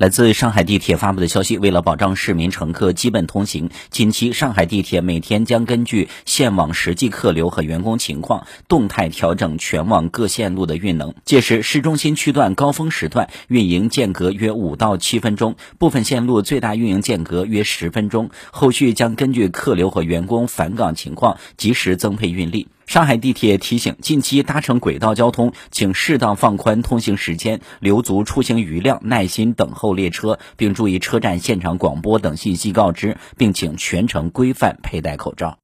[0.00, 11.12] 来自上海地铁发布的消息，为了保障市民乘客基本通行，近期上海地铁每天将根据线网实际客流和员工情况，动态调整全网各线路的运能。
[11.26, 18.30] 届时，市中心区段高峰时段运营间隔约五到七分钟，部分线路最大运营间隔约十分钟。
[18.52, 22.68] 后续将根据客流和员工返岗情况，及时增配运力。
[22.90, 35.58] 上海地铁提醒，近期搭乘轨道交通，请适当放宽通行时间，留足出行余量，耐心等候列车，并注意车站现场广播等信息告知，并请全程规范佩戴口罩。